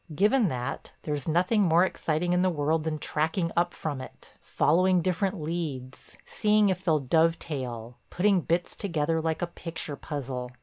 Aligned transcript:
Given 0.15 0.47
that, 0.47 0.93
there's 1.03 1.27
nothing 1.27 1.61
more 1.61 1.85
exciting 1.85 2.33
in 2.33 2.41
the 2.41 2.49
world 2.49 2.85
than 2.85 2.97
tracking 2.97 3.51
up 3.55 3.71
from 3.71 4.01
it, 4.01 4.33
following 4.41 5.03
different 5.03 5.39
leads, 5.39 6.17
seeing 6.25 6.69
if 6.69 6.83
they'll 6.83 6.97
dovetail, 6.97 7.97
putting 8.09 8.41
bits 8.41 8.75
together 8.75 9.21
like 9.21 9.43
a 9.43 9.53
picture 9.53 9.95
puzzle. 9.95 10.49